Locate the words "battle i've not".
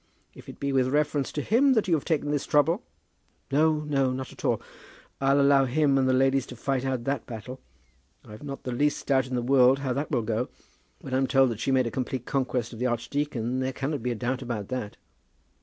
7.27-8.63